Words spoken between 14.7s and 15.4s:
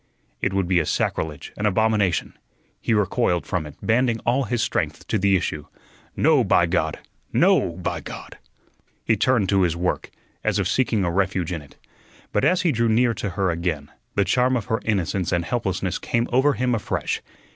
innocence